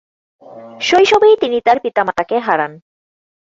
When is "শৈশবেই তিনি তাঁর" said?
0.81-1.77